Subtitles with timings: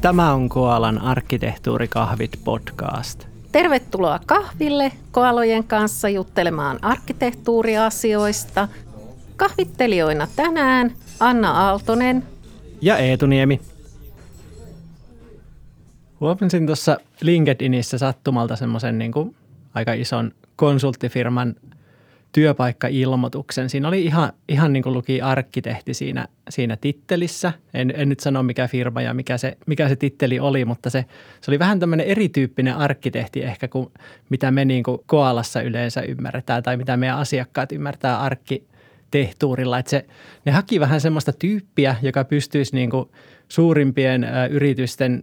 [0.00, 3.26] Tämä on Koalan arkkitehtuurikahvit podcast.
[3.52, 8.68] Tervetuloa kahville koalojen kanssa juttelemaan arkkitehtuuriasioista.
[9.36, 12.22] Kahvittelijoina tänään Anna Aaltonen
[12.80, 13.60] ja Eetu Niemi.
[16.20, 19.12] Huomasin tuossa LinkedInissä sattumalta semmoisen niin
[19.74, 21.54] aika ison konsulttifirman
[22.32, 23.70] työpaikkailmoituksen.
[23.70, 27.52] Siinä oli ihan, ihan niin kuin luki arkkitehti siinä, siinä tittelissä.
[27.74, 31.04] En, en nyt sano mikä firma ja mikä se, mikä se titteli oli, mutta se,
[31.40, 33.90] se oli vähän tämmöinen erityyppinen arkkitehti ehkä kuin
[34.28, 39.78] mitä me niin kuin Koalassa yleensä ymmärretään tai mitä meidän asiakkaat ymmärtää arkkitehtuurilla.
[39.78, 40.06] Että se,
[40.44, 43.08] ne haki vähän semmoista tyyppiä, joka pystyisi niin kuin
[43.48, 45.22] suurimpien ä, yritysten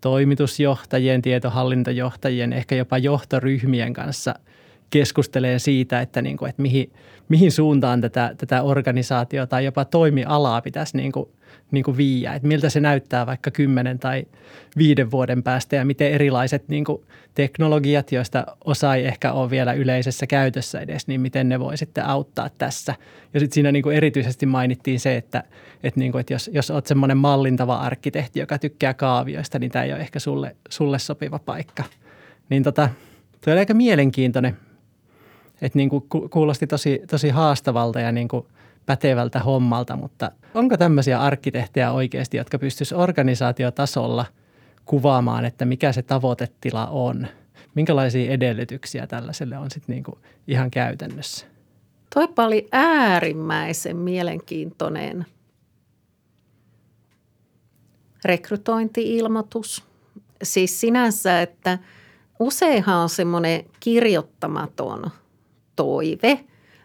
[0.00, 4.34] toimitusjohtajien, tietohallintojohtajien, ehkä jopa johtoryhmien kanssa–
[4.98, 6.92] keskustelee siitä, että, niin kuin, että mihin,
[7.28, 11.28] mihin suuntaan tätä, tätä organisaatiota tai jopa toimialaa pitäisi niin kuin,
[11.70, 12.34] niin kuin viiä.
[12.34, 14.24] Että miltä se näyttää vaikka kymmenen tai
[14.76, 17.02] viiden vuoden päästä ja miten erilaiset niin kuin
[17.34, 22.06] teknologiat, joista osa ei ehkä ole vielä yleisessä käytössä edes, niin miten ne voi sitten
[22.06, 22.94] auttaa tässä.
[23.34, 25.44] Ja sitten siinä niin kuin erityisesti mainittiin se, että,
[25.82, 29.84] että, niin kuin, että jos, jos olet semmoinen mallintava arkkitehti, joka tykkää kaavioista, niin tämä
[29.84, 31.84] ei ole ehkä sulle, sulle sopiva paikka.
[32.48, 32.88] Niin tota,
[33.44, 34.56] tuo oli aika mielenkiintoinen
[35.62, 38.46] että niin kuin kuulosti tosi, tosi haastavalta ja niin kuin
[38.86, 44.26] pätevältä hommalta, mutta onko tämmöisiä arkkitehtejä oikeasti, jotka pystyisivät organisaatiotasolla
[44.84, 47.26] kuvaamaan, että mikä se tavoitetila on?
[47.74, 51.46] Minkälaisia edellytyksiä tällaiselle on sitten niin kuin ihan käytännössä?
[52.14, 55.26] Toipa oli äärimmäisen mielenkiintoinen
[58.24, 59.84] rekrytointiilmoitus.
[60.42, 61.78] Siis sinänsä, että
[62.38, 65.10] useinhan on semmoinen kirjoittamaton–
[65.76, 66.40] toive,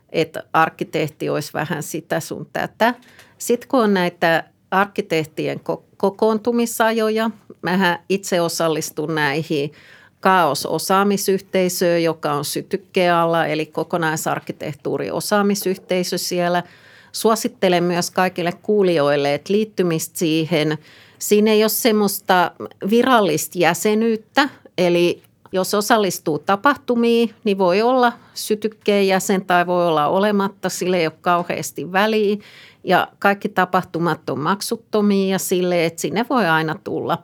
[0.09, 2.93] että arkkitehti olisi vähän sitä sun tätä.
[3.37, 5.59] Sitten kun on näitä arkkitehtien
[5.97, 7.31] kokoontumisajoja,
[7.61, 9.71] mä itse osallistun näihin
[10.19, 16.63] kaososaamisyhteisöön, joka on sytykkealla, eli kokonaisarkkitehtuuri osaamisyhteisö siellä.
[17.11, 20.77] Suosittelen myös kaikille kuulijoille, että liittymistä siihen.
[21.19, 22.51] Siinä ei ole semmoista
[22.89, 30.69] virallista jäsenyyttä, eli jos osallistuu tapahtumiin, niin voi olla sytykkeen jäsen tai voi olla olematta,
[30.69, 32.37] sille ei ole kauheasti väliä.
[32.83, 37.23] Ja kaikki tapahtumat on maksuttomia ja sille, että sinne voi aina tulla.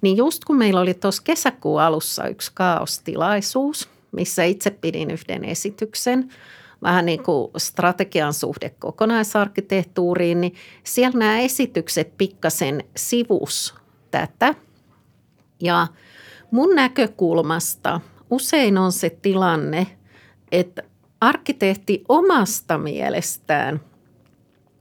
[0.00, 6.28] Niin just kun meillä oli tuossa kesäkuun alussa yksi kaostilaisuus, missä itse pidin yhden esityksen,
[6.82, 10.54] vähän niin kuin strategian suhde kokonaisarkkitehtuuriin, niin
[10.84, 13.74] siellä nämä esitykset pikkasen sivus
[14.10, 14.54] tätä.
[15.60, 15.86] Ja–
[16.50, 19.86] Mun näkökulmasta usein on se tilanne,
[20.52, 20.82] että
[21.20, 23.80] arkkitehti omasta mielestään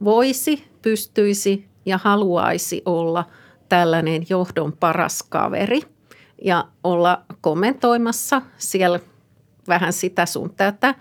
[0.03, 3.25] voisi, pystyisi ja haluaisi olla
[3.69, 5.81] tällainen johdon paras kaveri
[6.41, 8.99] ja olla kommentoimassa siellä
[9.67, 10.95] vähän sitä sun tätä.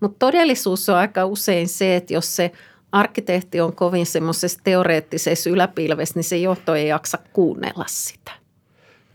[0.00, 2.52] Mutta todellisuus on aika usein se, että jos se
[2.92, 8.45] arkkitehti on kovin semmoisessa teoreettisessa yläpilvessä, niin se johto ei jaksa kuunnella sitä.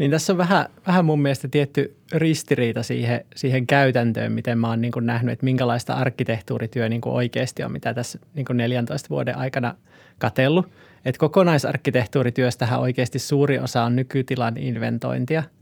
[0.02, 4.82] Niin tässä on vähän, vähän mun mielestä tietty ristiriita siihen, siihen käytäntöön, miten mä oon
[4.82, 9.10] niin kuin nähnyt, että minkälaista arkkitehtuurityö niin kuin oikeasti on, mitä tässä niin kuin 14
[9.10, 9.76] vuoden aikana
[10.20, 10.66] katellut.
[11.06, 15.44] Että kokonaisarkkitehtuurityöstähän oikeasti suuri osa on nykytilan inventointia–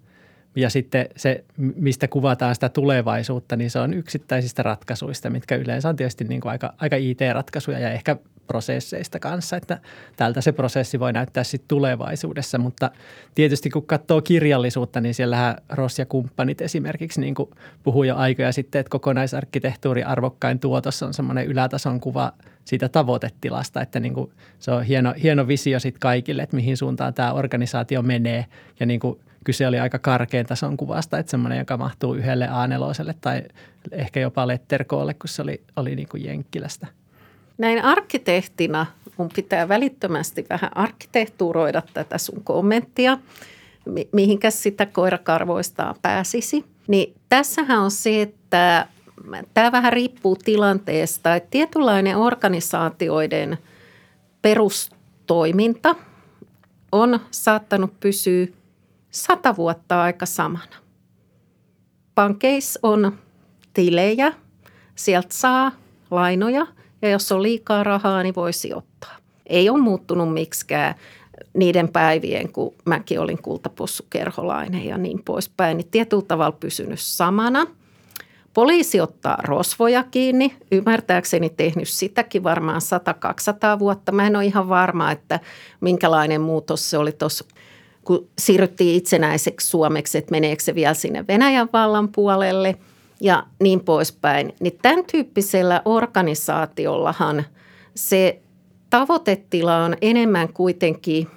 [0.55, 5.95] ja sitten se, mistä kuvataan sitä tulevaisuutta, niin se on yksittäisistä ratkaisuista, mitkä yleensä on
[5.95, 8.17] tietysti niin kuin aika, aika IT-ratkaisuja ja ehkä
[8.49, 9.79] prosesseista kanssa, että
[10.17, 12.91] tältä se prosessi voi näyttää sitten tulevaisuudessa, mutta
[13.35, 17.49] tietysti kun katsoo kirjallisuutta, niin siellähän Ross ja kumppanit esimerkiksi niin kuin
[17.83, 22.33] puhuu jo aikoja sitten, että kokonaisarkkitehtuuri arvokkain tuotos on semmoinen ylätason kuva
[22.65, 27.13] siitä tavoitetilasta, että niin kuin se on hieno, hieno visio sitten kaikille, että mihin suuntaan
[27.13, 28.45] tämä organisaatio menee
[28.79, 32.67] ja niin kuin kyse oli aika karkean tason kuvasta, että semmoinen, joka mahtuu yhdelle a
[33.21, 33.43] tai
[33.91, 36.87] ehkä jopa letterkoolle, kun se oli, oli niin kuin Jenkkilästä.
[37.59, 38.85] Näin arkkitehtina
[39.17, 43.17] mun pitää välittömästi vähän arkkitehtuuroida tätä sun kommenttia,
[44.11, 46.65] mihinkä sitä koirakarvoistaan pääsisi.
[46.87, 48.87] Niin tässähän on se, että
[49.53, 53.57] tämä vähän riippuu tilanteesta, että tietynlainen organisaatioiden
[54.41, 55.95] perustoiminta
[56.91, 58.47] on saattanut pysyä
[59.11, 60.75] sata vuotta aika samana.
[62.15, 63.17] Pankeissa on
[63.73, 64.33] tilejä,
[64.95, 65.71] sieltä saa
[66.11, 66.67] lainoja
[67.01, 69.15] ja jos on liikaa rahaa, niin voi sijoittaa.
[69.45, 70.95] Ei ole muuttunut miksikään
[71.53, 77.65] niiden päivien, kun mäkin olin kultapossukerholainen ja niin poispäin, niin tietyllä tavalla pysynyt samana.
[78.53, 82.81] Poliisi ottaa rosvoja kiinni, ymmärtääkseni tehnyt sitäkin varmaan
[83.75, 84.11] 100-200 vuotta.
[84.11, 85.39] Mä en ole ihan varma, että
[85.81, 87.45] minkälainen muutos se oli tuossa
[88.03, 92.75] kun siirryttiin itsenäiseksi Suomeksi, että meneekö se vielä sinne Venäjän vallan puolelle
[93.21, 94.53] ja niin poispäin.
[94.59, 97.45] Niin tämän tyyppisellä organisaatiollahan
[97.95, 98.41] se
[98.89, 101.27] tavoitetila on enemmän kuitenkin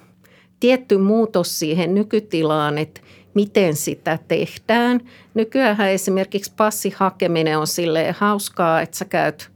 [0.59, 3.01] tietty muutos siihen nykytilaan, että
[3.33, 4.99] miten sitä tehdään.
[5.33, 9.51] Nykyään esimerkiksi passihakeminen on silleen hauskaa, että sä käyt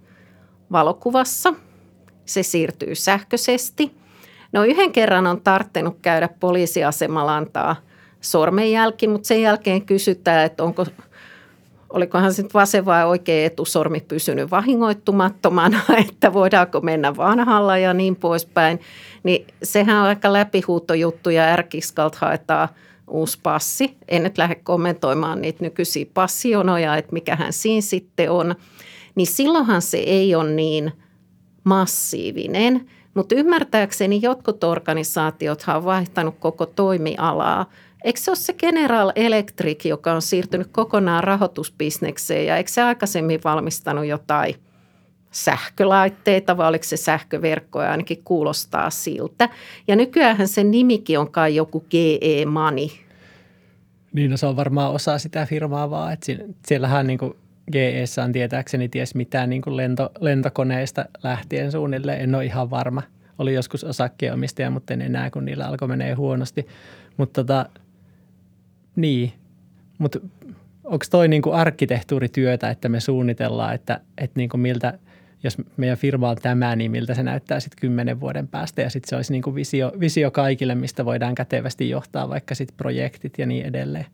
[0.71, 1.53] valokuvassa.
[2.25, 3.91] Se siirtyy sähköisesti.
[4.51, 7.75] No yhden kerran on tarttenut käydä poliisiasemalla antaa
[8.21, 10.85] sormenjälki, mutta sen jälkeen kysytään, että onko,
[11.89, 18.79] olikohan se vasen vai oikea etusormi pysynyt vahingoittumattomana, että voidaanko mennä vanhalla ja niin poispäin.
[19.23, 22.69] Niin sehän on aika läpihuutojuttu ja ärkiskalt haetaan–
[23.07, 23.97] uusi passi.
[24.07, 28.55] En nyt lähde kommentoimaan niitä nykyisiä passionoja, että mikähän siinä sitten on.
[29.15, 30.91] Niin silloinhan se ei ole niin
[31.63, 32.89] massiivinen.
[33.13, 37.65] Mutta ymmärtääkseni jotkut organisaatiot on vaihtanut koko toimialaa.
[38.03, 43.39] Eikö se ole se General Electric, joka on siirtynyt kokonaan rahoitusbisnekseen ja eikö se aikaisemmin
[43.43, 44.55] valmistanut jotain–
[45.31, 49.49] sähkölaitteita vai oliko se sähköverkkoja, ainakin kuulostaa siltä.
[49.87, 52.87] Ja nykyään se nimikin on kai joku GE Money.
[54.13, 56.25] Niin, no se on varmaan osa sitä firmaa vaan, että
[56.65, 57.33] siellähän niin kuin
[57.71, 62.21] GEssä on tietääkseni ties mitään niin kuin lento, lentokoneista lähtien suunnilleen.
[62.21, 63.01] En ole ihan varma.
[63.39, 66.67] Oli joskus osakkeenomistaja, mutta en enää, kun niillä alkoi menee huonosti.
[67.17, 67.69] Mutta tota,
[68.97, 69.33] niin,
[69.97, 70.19] mutta
[70.83, 74.93] onko toi niin kuin arkkitehtuurityötä, että me suunnitellaan, että, että niin kuin miltä–
[75.43, 78.81] jos meidän firma on tämä, niin miltä se näyttää sitten kymmenen vuoden päästä.
[78.81, 82.77] Ja sitten se olisi niin kuin visio, visio kaikille, mistä voidaan kätevästi johtaa vaikka sitten
[82.77, 84.05] projektit ja niin edelleen.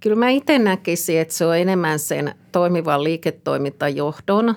[0.00, 4.54] Kyllä mä itse näkisin, että se on enemmän sen toimivan liiketoimintajohdon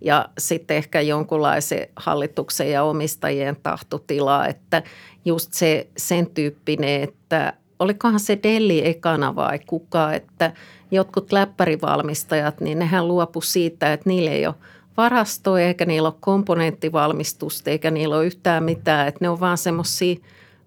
[0.00, 4.82] ja sitten ehkä jonkunlaisen hallituksen ja omistajien tahtotila, että
[5.24, 10.52] just se sen tyyppinen, että olikohan se Delli ekana vai kuka, että
[10.90, 14.54] jotkut läppärivalmistajat, niin nehän luopu siitä, että niille ei ole
[14.96, 19.08] varastoja, eikä niillä ole komponenttivalmistusta, eikä niillä ole yhtään mitään.
[19.08, 20.16] Että ne on vaan semmoisia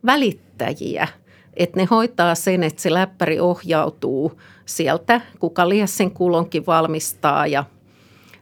[0.06, 1.08] välittäjiä,
[1.54, 7.64] että ne hoitaa sen, että se läppäri ohjautuu sieltä, kuka liias sen kulonkin valmistaa ja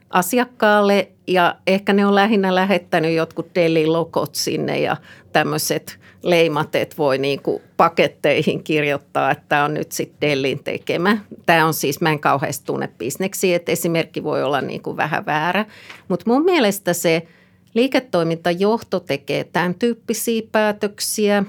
[0.10, 1.10] asiakkaalle.
[1.28, 4.98] Ja ehkä ne on lähinnä lähettänyt jotkut Deli-lokot sinne ja
[5.32, 11.18] tämmöiset leimat, että voi niin kuin paketteihin kirjoittaa, että tämä on nyt sitten Dellin tekemä.
[11.46, 15.26] Tämä on siis, mä en kauheasti tunne bisneksiä, että esimerkki voi olla niin kuin vähän
[15.26, 15.66] väärä.
[16.08, 17.28] Mutta mun mielestä se
[17.74, 21.44] liiketoimintajohto tekee tämän tyyppisiä päätöksiä,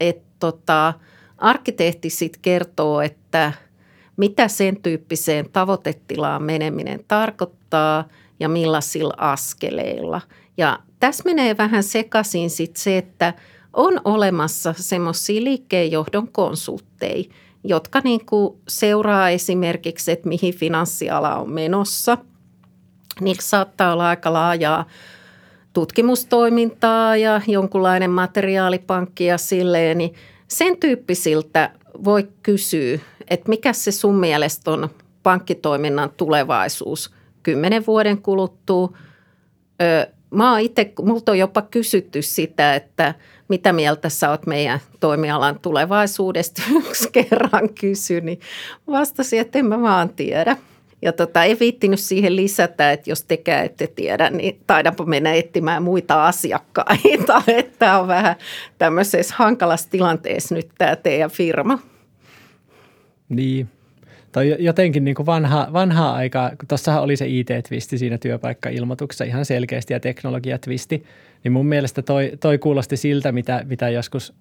[0.00, 0.94] että tota,
[1.38, 3.52] arkkitehti sitten kertoo, että
[4.16, 8.08] mitä sen tyyppiseen tavoitetilaan meneminen tarkoittaa
[8.40, 10.20] ja millaisilla askeleilla.
[10.56, 13.34] Ja tässä menee vähän sekaisin sitten se, että–
[13.72, 17.24] on olemassa semmoisia liikkeenjohdon konsultteja,
[17.64, 22.18] jotka niin kuin seuraa esimerkiksi, että mihin finanssiala on menossa.
[23.20, 24.86] Niillä saattaa olla aika laajaa
[25.72, 30.14] tutkimustoimintaa ja jonkunlainen materiaalipankki ja silleen, niin
[30.48, 31.70] sen tyyppisiltä
[32.04, 32.98] voi kysyä,
[33.30, 34.88] että mikä se sun mielestä on
[35.22, 37.10] pankkitoiminnan tulevaisuus
[37.42, 38.92] kymmenen vuoden kuluttua.
[40.30, 43.14] Mä oon itse, multa on jopa kysytty sitä, että–
[43.48, 48.40] mitä mieltä sä oot meidän toimialan tulevaisuudesta yksi kerran kysy, niin
[48.86, 50.56] vastasin, että en mä vaan tiedä.
[51.02, 55.82] Ja tota, ei viittinyt siihen lisätä, että jos tekään ette tiedä, niin taidanpa mennä etsimään
[55.82, 57.42] muita asiakkaita.
[57.58, 58.36] Että tämä on vähän
[58.78, 61.78] tämmöisessä hankalassa tilanteessa nyt tämä teidän firma.
[63.28, 63.68] Niin,
[64.38, 69.44] tai jotenkin niin kuin vanha, vanhaa aikaa, kun tuossahan oli se IT-twisti siinä työpaikka-ilmoituksessa ihan
[69.44, 71.04] selkeästi ja teknologia-twisti,
[71.44, 74.34] niin mun mielestä toi, toi kuulosti siltä, mitä, mitä joskus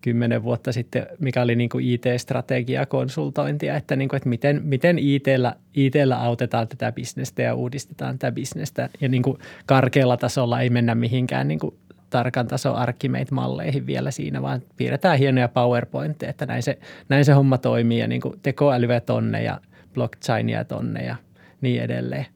[0.00, 5.54] kymmenen vuotta sitten, mikä oli niin kuin IT-strategiakonsultointia, että, niin kuin, että miten, miten ITllä,
[5.74, 8.88] ITllä autetaan tätä bisnestä ja uudistetaan tätä bisnestä.
[9.00, 11.74] Ja niin kuin karkealla tasolla ei mennä mihinkään niin kuin
[12.10, 17.58] tarkan taso Archimate-malleihin vielä siinä, vaan piirretään hienoja PowerPointteja, että näin se, näin se homma
[17.58, 19.60] toimii ja niin kuin tekoälyä tonne ja
[19.94, 21.16] blockchainia tonne ja
[21.60, 22.26] niin edelleen.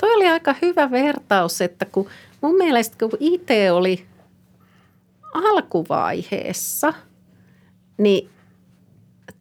[0.00, 2.08] Toi oli aika hyvä vertaus, että kun
[2.40, 4.06] mun mielestä kun IT oli
[5.34, 6.94] alkuvaiheessa,
[7.98, 8.30] niin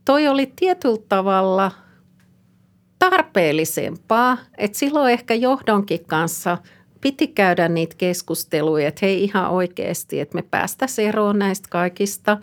[0.05, 1.71] toi oli tietyllä tavalla
[2.99, 6.57] tarpeellisempaa, että silloin ehkä johdonkin kanssa–
[7.01, 12.37] piti käydä niitä keskusteluja, että hei ihan oikeasti, että me päästäisiin eroon näistä kaikista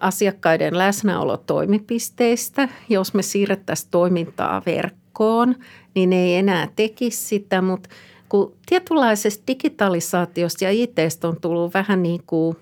[0.00, 2.68] asiakkaiden läsnäolotoimipisteistä.
[2.88, 5.54] Jos me siirrettäisiin toimintaa verkkoon,
[5.94, 7.88] niin ei enää tekisi sitä, mutta
[8.28, 12.56] kun tietynlaisesta digitalisaatiosta ja ITstä on tullut vähän niin kuin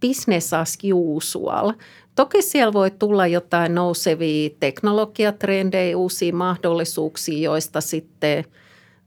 [0.00, 1.72] business as usual.
[2.14, 8.44] Toki siellä voi tulla jotain nousevia teknologiatrendejä, uusia mahdollisuuksia, joista sitten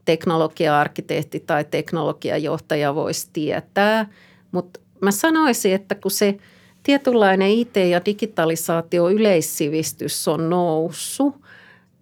[0.04, 4.08] teknologia-arkkitehti tai teknologiajohtaja voisi tietää.
[4.52, 6.36] Mutta mä sanoisin, että kun se
[6.82, 11.34] tietynlainen IT- ja digitalisaatio yleissivistys on noussut,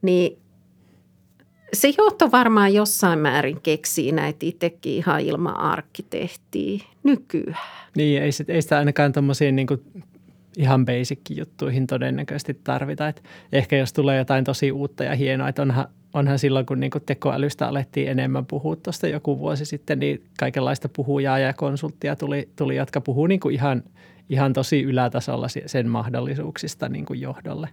[0.03, 0.39] niin
[1.73, 7.57] se johto varmaan jossain määrin keksii näitä itsekin ihan ilman arkkitehtiä nykyään.
[7.97, 9.67] Niin, ei, ei sitä ainakaan tuommoisiin niin
[10.57, 13.09] ihan basic juttuihin todennäköisesti tarvita.
[13.09, 16.91] Et ehkä jos tulee jotain tosi uutta ja hienoa, että onhan, onhan silloin, kun niin
[17.07, 22.77] tekoälystä alettiin enemmän puhua tuosta joku vuosi sitten, niin kaikenlaista puhujaa ja konsulttia tuli, tuli
[22.77, 23.83] jotka puhuu niin ihan,
[24.29, 27.69] ihan tosi ylätasolla sen mahdollisuuksista niin johdolle.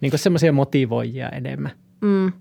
[0.00, 1.72] Niin semmoisia motivoijia enemmän.
[2.00, 2.32] Mm.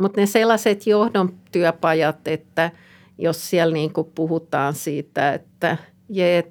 [0.00, 2.70] Mutta ne sellaiset johdon työpajat, että
[3.18, 5.76] jos siellä niin kuin puhutaan siitä, että
[6.08, 6.44] jee,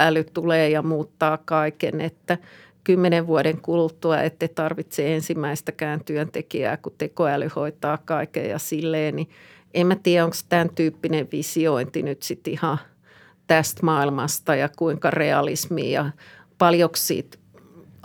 [0.00, 2.38] tekoäly tulee ja muuttaa kaiken, että
[2.84, 9.28] kymmenen vuoden kuluttua ette tarvitse ensimmäistäkään työntekijää, kun tekoäly hoitaa kaiken ja silleen, niin
[9.74, 12.78] en mä tiedä, onko tämän tyyppinen visiointi nyt sitten ihan
[13.46, 16.10] tästä maailmasta ja kuinka realismi ja
[16.58, 17.38] paljonko siitä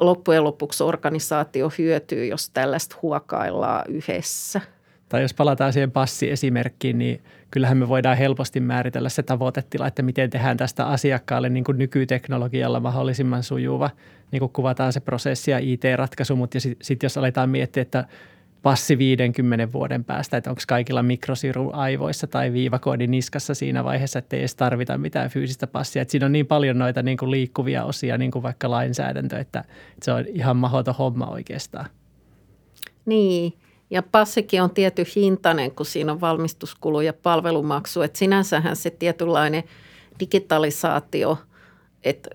[0.01, 4.61] loppujen lopuksi organisaatio hyötyy, jos tällaista huokaillaan yhdessä.
[5.09, 7.21] Tai jos palataan siihen passiesimerkkiin, niin
[7.51, 12.79] kyllähän me voidaan helposti määritellä se tavoitetila, että miten tehdään tästä asiakkaalle niin kuin nykyteknologialla
[12.79, 13.89] mahdollisimman sujuva.
[14.31, 18.05] Niin kuin kuvataan se prosessi ja IT-ratkaisu, mutta sitten sit jos aletaan miettiä, että
[18.65, 24.35] passi 50 vuoden päästä, että onko kaikilla mikrosiru aivoissa tai viivakoodi niskassa siinä vaiheessa, että
[24.35, 26.01] ei edes tarvita mitään fyysistä passia.
[26.01, 29.59] Että siinä on niin paljon noita niin kuin liikkuvia osia, niin kuin vaikka lainsäädäntö, että,
[29.59, 31.85] että se on ihan mahdoton homma oikeastaan.
[33.05, 33.53] Niin,
[33.89, 38.01] ja passikin on tietty hintainen, kun siinä on valmistuskulu ja palvelumaksu.
[38.01, 39.63] Että sinänsähän se tietynlainen
[40.19, 41.37] digitalisaatio,
[42.03, 42.29] että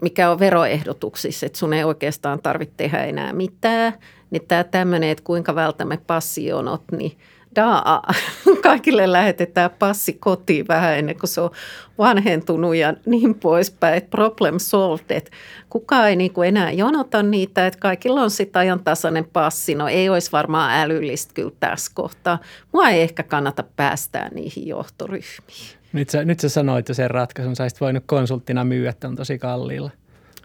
[0.00, 3.92] mikä on veroehdotuksissa, että sun ei oikeastaan tarvitse tehdä enää mitään–
[4.30, 7.18] niin tämä tämmöinen, että kuinka vältämme passionot, niin
[7.56, 8.02] daa,
[8.62, 11.50] kaikille lähetetään passi kotiin vähän ennen kuin se on
[11.98, 15.30] vanhentunut ja niin poispäin, että problem solved, että
[15.70, 20.08] kukaan ei niin kuin enää jonota niitä, että kaikilla on sitten ajantasainen passi, no ei
[20.08, 22.38] olisi varmaan älyllistä kyllä tässä kohtaa.
[22.72, 25.76] Mua ei ehkä kannata päästää niihin johtoryhmiin.
[25.92, 29.38] Nyt sä, nyt sä sanoit jo sen ratkaisun, sä voinut konsulttina myyä, että on tosi
[29.38, 29.90] kalliilla.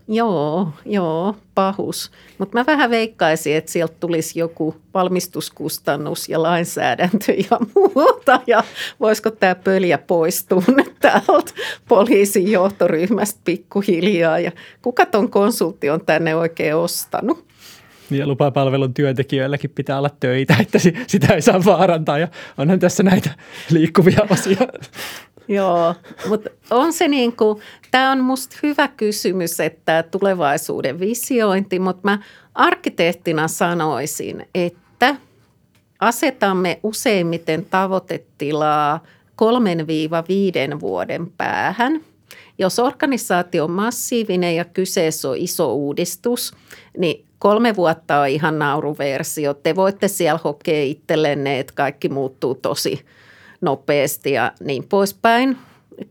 [0.07, 2.11] Joo, joo, pahus.
[2.37, 8.41] Mutta mä vähän veikkaisin, että sieltä tulisi joku valmistuskustannus ja lainsäädäntö ja muuta.
[8.47, 8.63] Ja
[8.99, 10.63] voisiko tämä pöljä poistua
[10.99, 11.53] täältä
[11.87, 14.39] poliisin johtoryhmästä pikkuhiljaa.
[14.39, 17.45] Ja kuka ton konsultti on tänne oikein ostanut?
[18.11, 22.17] Ja lupapalvelun työntekijöilläkin pitää olla töitä, että sitä ei saa vaarantaa.
[22.17, 22.27] Ja
[22.57, 23.29] onhan tässä näitä
[23.69, 24.57] liikkuvia osia.
[25.51, 25.95] Joo,
[26.27, 32.19] mutta on se niin kuin, tämä on musta hyvä kysymys, että tulevaisuuden visiointi, mutta mä
[32.55, 35.15] arkkitehtina sanoisin, että
[35.99, 39.03] asetamme useimmiten tavoitetilaa
[39.35, 42.01] kolmen viiva viiden vuoden päähän.
[42.57, 46.53] Jos organisaatio on massiivinen ja kyseessä on iso uudistus,
[46.97, 49.53] niin kolme vuotta on ihan nauruversio.
[49.53, 53.05] Te voitte siellä hokea itsellenne, että kaikki muuttuu tosi
[53.61, 55.57] nopeasti ja niin poispäin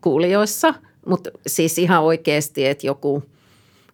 [0.00, 0.74] kuulijoissa.
[1.06, 3.22] Mutta siis ihan oikeasti, että joku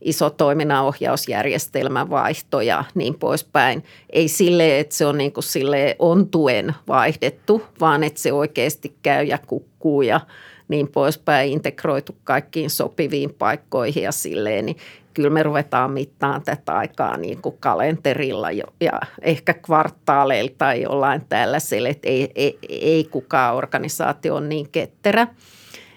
[0.01, 3.85] iso toiminnanohjausjärjestelmän vaihto ja niin poispäin.
[4.11, 9.25] Ei sille, että se on niin kuin sille ontuen vaihdettu, vaan että se oikeasti käy
[9.25, 10.21] ja kukkuu ja
[10.69, 14.77] niin poispäin, integroitu kaikkiin sopiviin paikkoihin ja silleen, niin
[15.15, 21.23] kyllä me ruvetaan mittaan tätä aikaa niin kuin kalenterilla jo, ja ehkä kvartaaleilla tai jollain
[21.29, 25.27] tällaisella, että ei, ei, ei kukaan organisaatio ole niin ketterä.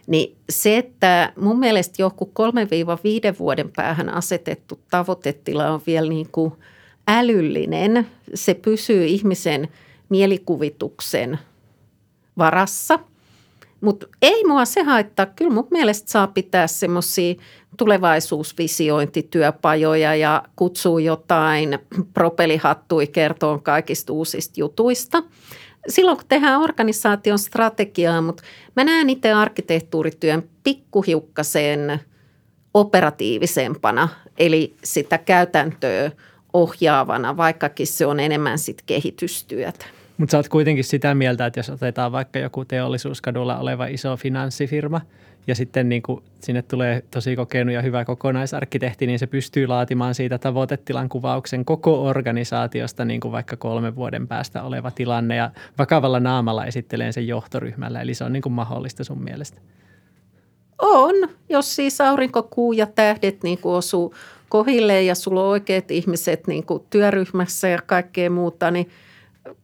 [0.08, 2.32] Niin se, että mun mielestä joku
[3.36, 6.54] 3-5 vuoden päähän asetettu tavoitetila on vielä niin kuin
[7.08, 8.08] älyllinen.
[8.34, 9.68] Se pysyy ihmisen
[10.10, 11.40] mielikuvituksen
[12.38, 13.00] varassa–
[13.82, 15.26] mutta ei mua se haittaa.
[15.26, 17.36] Kyllä mun mielestä saa pitää semmoisia
[17.78, 21.80] tulevaisuusvisiointityöpajoja ja kutsuu jotain
[22.14, 25.24] propelihattui kertoon kaikista uusista jutuista.
[25.88, 28.44] Silloin kun tehdään organisaation strategiaa, mutta
[28.76, 32.00] mä näen itse arkkitehtuurityön pikkuhiukkaseen
[32.74, 36.12] operatiivisempana, eli sitä käytäntöä
[36.54, 39.86] ohjaavana, vaikkakin se on enemmän sit kehitystyötä.
[40.20, 45.02] Mutta sä oot kuitenkin sitä mieltä, että jos otetaan vaikka joku teollisuuskadulla oleva iso finanssifirma
[45.48, 50.16] ja sitten niin kuin sinne tulee tosi kokenut ja hyvä kokonaisarkkitehti, niin se pystyy laatimaan
[50.16, 56.20] siitä tavoitetilan kuvauksen koko organisaatiosta niin kuin vaikka kolmen vuoden päästä oleva tilanne ja vakavalla
[56.20, 58.02] naamalla esittelee sen johtoryhmällä.
[58.02, 59.62] Eli se on niin kuin mahdollista sun mielestä.
[60.80, 61.16] On,
[61.50, 64.16] jos siis aurinko, kuu ja tähdet niin kuin osuu
[64.50, 68.90] kohilleen ja sulla on oikeat ihmiset niin kuin työryhmässä ja kaikkea muuta, niin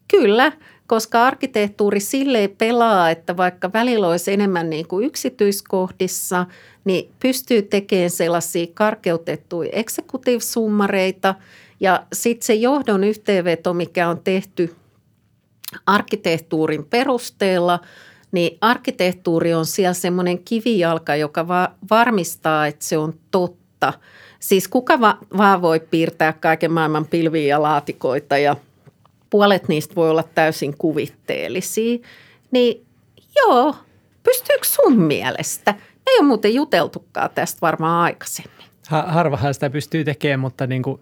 [0.08, 0.52] kyllä,
[0.88, 6.46] koska arkkitehtuuri silleen pelaa, että vaikka välillä olisi enemmän niin kuin yksityiskohdissa,
[6.86, 11.36] niin pystyy tekemään sellaisia karkeutettuja executive-summareita
[11.80, 14.76] ja sitten se johdon yhteenveto, mikä on tehty
[15.86, 17.80] arkkitehtuurin perusteella–
[18.36, 23.94] niin arkkitehtuuri on siellä semmoinen kivijalka, joka va- varmistaa, että se on totta.
[24.40, 28.56] Siis kuka va- vaan voi piirtää kaiken maailman pilviä ja laatikoita ja
[29.30, 31.98] puolet niistä voi olla täysin kuvitteellisia.
[32.52, 32.86] Niin
[33.36, 33.76] joo,
[34.24, 35.72] pystyykö sun mielestä?
[35.72, 38.66] Me ei ole muuten juteltukaan tästä varmaan aikaisemmin.
[38.88, 41.02] Harvahan sitä pystyy tekemään, mutta niin kuin,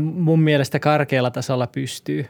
[0.00, 2.26] mun mielestä karkealla tasolla pystyy.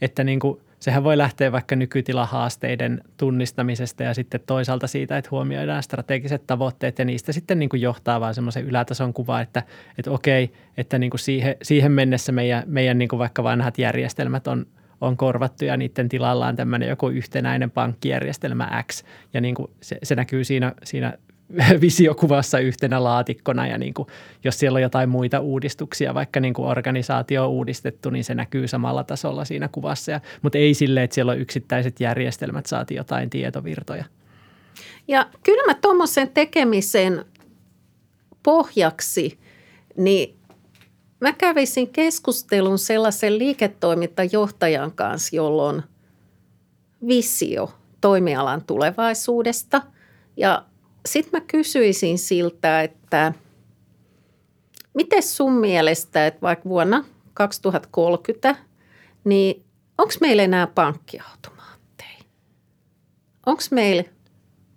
[0.00, 5.82] Että niin kuin, sehän voi lähteä vaikka nykytilahaasteiden tunnistamisesta ja sitten toisaalta siitä, että huomioidaan
[5.82, 9.62] strategiset tavoitteet ja niistä sitten niin kuin johtaa vaan semmoisen ylätason kuva, että,
[9.98, 14.46] että okei, että niin kuin siihen, siihen mennessä meidän, meidän niin kuin vaikka vanhat järjestelmät
[14.46, 14.66] on,
[15.00, 19.04] on korvattu ja niiden tilalla on tämmöinen joku yhtenäinen pankkijärjestelmä X.
[19.34, 21.12] Ja niin kuin se, se näkyy siinä, siinä
[21.80, 24.08] visiokuvassa yhtenä laatikkona ja niin kuin,
[24.44, 28.68] jos siellä on jotain muita uudistuksia, vaikka niin kuin organisaatio on uudistettu, niin se näkyy
[28.68, 30.10] samalla tasolla siinä kuvassa.
[30.10, 34.04] Ja, mutta ei sille, että siellä on yksittäiset järjestelmät saati jotain tietovirtoja.
[35.08, 37.24] Ja kyllä mä tuommoisen tekemisen
[38.42, 39.38] pohjaksi,
[39.96, 40.36] niin
[41.20, 45.82] mä kävisin keskustelun sellaisen liiketoimintajohtajan kanssa, jolla on
[47.06, 49.82] visio toimialan tulevaisuudesta.
[50.36, 50.64] Ja
[51.06, 53.32] sitten mä kysyisin siltä, että
[54.94, 58.56] miten sun mielestä, että vaikka vuonna 2030,
[59.24, 59.64] niin
[59.98, 62.18] onko meillä enää pankkiautomaatteja?
[63.46, 64.04] Onko meillä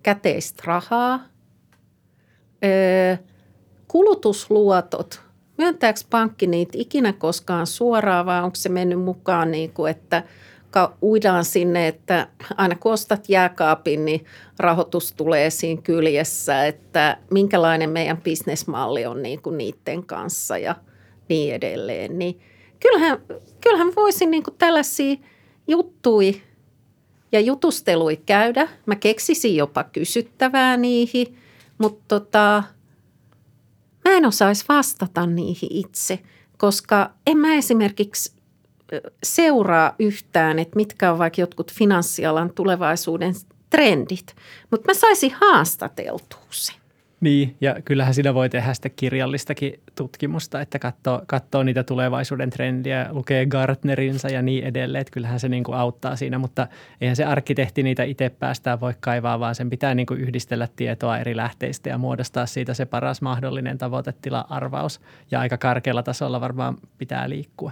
[0.03, 1.19] käteistä rahaa?
[2.65, 3.17] Öö,
[3.87, 5.21] kulutusluotot,
[5.57, 10.23] myöntääkö pankki niitä ikinä koskaan suoraan vai onko se mennyt mukaan niin kuin, että–
[11.01, 14.25] uidaan sinne, että aina kun ostat jääkaapin, niin
[14.59, 20.75] rahoitus tulee siinä kyljessä, että minkälainen meidän bisnesmalli on niin kuin niiden kanssa ja
[21.29, 22.19] niin edelleen.
[22.19, 22.39] Niin
[22.79, 23.21] kyllähän,
[23.61, 25.15] kyllähän voisin niin kuin tällaisia
[25.67, 26.41] juttui
[27.31, 28.67] ja jutustelui käydä.
[28.85, 31.37] Mä keksisin jopa kysyttävää niihin,
[31.77, 32.63] mutta tota,
[34.05, 36.19] mä en osaisi vastata niihin itse,
[36.57, 38.40] koska en mä esimerkiksi
[39.23, 43.33] seuraa yhtään, että mitkä on vaikka jotkut finanssialan tulevaisuuden
[43.69, 44.35] trendit,
[44.71, 46.81] mutta mä saisin haastateltua sen.
[47.21, 53.07] Niin, ja kyllähän siinä voi tehdä sitä kirjallistakin tutkimusta, että katsoo, katsoo niitä tulevaisuuden trendiä,
[53.09, 56.67] lukee Gartnerinsa ja niin edelleen, että kyllähän se niin kuin auttaa siinä, mutta
[57.01, 61.17] eihän se arkkitehti niitä itse päästään voi kaivaa, vaan sen pitää niin kuin yhdistellä tietoa
[61.17, 65.01] eri lähteistä ja muodostaa siitä se paras mahdollinen tavoitetila-arvaus,
[65.31, 67.71] ja aika karkealla tasolla varmaan pitää liikkua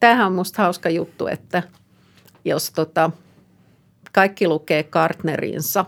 [0.00, 1.62] tämähän on musta hauska juttu, että
[2.44, 3.10] jos tota,
[4.12, 5.84] kaikki lukee Gartnerinsa,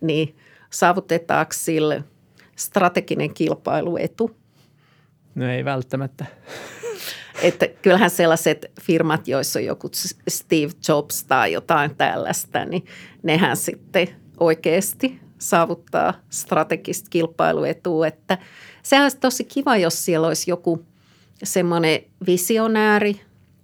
[0.00, 0.36] niin
[0.70, 2.04] saavutetaanko sille
[2.56, 4.36] strateginen kilpailuetu?
[5.34, 6.26] No ei välttämättä.
[7.42, 9.90] Että kyllähän sellaiset firmat, joissa on joku
[10.28, 12.84] Steve Jobs tai jotain tällaista, niin
[13.22, 14.08] nehän sitten
[14.40, 18.06] oikeasti saavuttaa strategista kilpailuetua.
[18.06, 18.38] Että
[18.82, 20.84] sehän olisi tosi kiva, jos siellä olisi joku
[21.42, 23.20] semmoinen visionääri,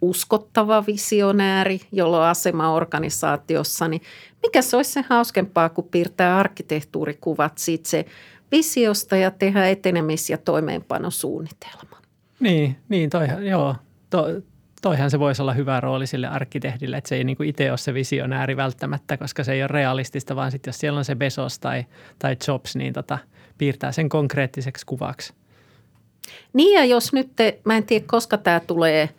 [0.08, 4.02] uskottava visionääri, jolla on asema organisaatiossa, niin
[4.42, 8.06] mikä se olisi se hauskempaa, kuin piirtää arkkitehtuurikuvat siitä se
[8.52, 11.96] visiosta ja tehdä etenemis- ja toimeenpanosuunnitelma.
[12.40, 13.76] Niin, niin toihan, joo.
[14.10, 14.26] To,
[14.82, 17.78] toihan se voisi olla hyvä rooli sille arkkitehdille, että se ei niin kuin itse ole
[17.78, 21.58] se visionääri välttämättä, koska se ei ole realistista, vaan sitten jos siellä on se Bezos
[21.58, 21.84] tai,
[22.18, 23.18] tai Jobs, niin tota,
[23.58, 25.32] piirtää sen konkreettiseksi kuvaksi.
[26.52, 29.08] Niin ja jos nyt, te, mä en tiedä koska tämä tulee–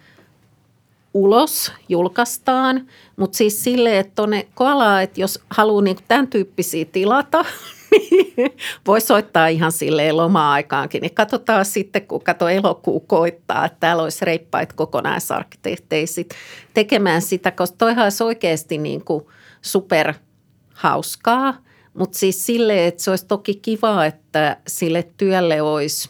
[1.17, 7.45] ulos, julkaistaan, mutta siis silleen, että tuonne koalaa, että jos haluaa niin tämän tyyppisiä tilata,
[7.91, 8.51] niin
[8.88, 11.01] voi soittaa ihan silleen loma-aikaankin.
[11.01, 16.34] Niin katsotaan sitten, kun kato elokuu koittaa, että täällä olisi reippait kokonaisarkkitehteisit
[16.73, 19.25] tekemään sitä, koska toihan olisi oikeasti niin kuin
[19.62, 20.13] super
[20.73, 21.58] hauskaa,
[21.93, 26.10] mutta siis silleen, että se olisi toki kiva, että sille työlle olisi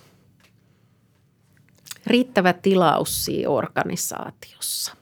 [2.08, 4.96] riittävä tilaus siinä organisaatiossa.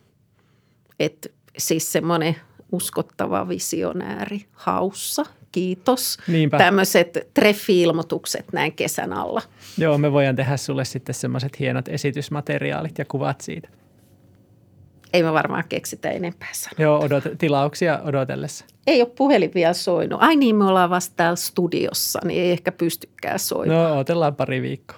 [1.00, 2.36] Et siis semmoinen
[2.72, 5.24] uskottava visionääri haussa.
[5.52, 6.18] Kiitos.
[6.28, 6.58] Niinpä.
[6.58, 9.42] Tämmöiset treffi-ilmoitukset näin kesän alla.
[9.78, 13.70] Joo, me voidaan tehdä sulle sitten semmoiset hienot esitysmateriaalit ja kuvat siitä.
[15.14, 16.76] ei me varmaan keksitä enempää sanoa.
[16.80, 18.66] Joo, odot, tilauksia odotellessa.
[18.88, 20.24] Ei ole puhelin vielä soinut.
[20.24, 23.84] Ai niin, me ollaan vasta täällä studiossa, niin ei ehkä pystykään soimaan.
[23.84, 24.98] No, otellaan pari viikkoa.